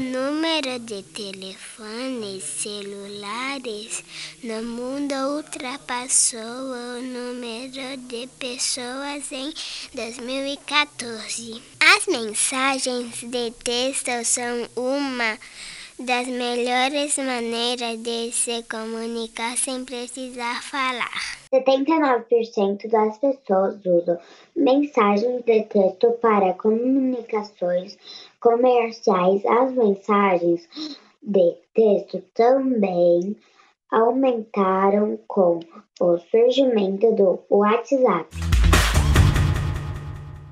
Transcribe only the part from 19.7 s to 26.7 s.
precisar falar. 79% das pessoas usam mensagens de texto para